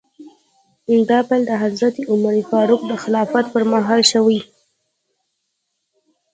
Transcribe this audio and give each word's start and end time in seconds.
دا 1.09 1.19
پیل 1.27 1.43
د 1.47 1.51
حضرت 1.63 1.95
عمر 2.11 2.35
فاروق 2.49 2.81
د 2.89 2.93
خلافت 3.03 3.45
په 3.53 3.61
مهال 3.71 4.01
شوی. 4.11 4.39